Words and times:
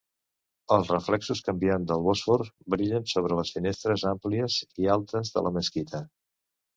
Els 0.75 0.87
reflexos 0.91 1.41
canviants 1.49 1.91
del 1.91 2.01
Bòsfor 2.07 2.43
brillen 2.75 3.05
sobre 3.11 3.37
les 3.41 3.51
finestres 3.57 4.07
àmplies 4.13 4.57
i 4.85 4.89
altes 4.95 5.35
de 5.37 5.45
la 5.49 5.53
mesquita. 5.59 6.03